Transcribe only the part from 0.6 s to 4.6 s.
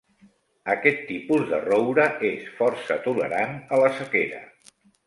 Aquest tipus de roure és força tolerant a la sequera.